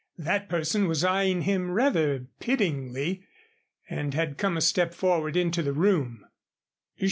That 0.17 0.49
person 0.49 0.87
was 0.87 1.03
eyeing 1.03 1.43
him 1.43 1.69
rather 1.69 2.25
pityingly 2.39 3.27
and 3.87 4.15
had 4.15 4.39
come 4.39 4.57
a 4.57 4.61
step 4.61 4.95
forward 4.95 5.37
into 5.37 5.61
the 5.61 5.73
room. 5.73 6.25